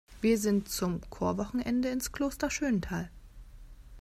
[0.19, 3.11] Wir sind zum Chorwochenende ins Kloster Schöntal.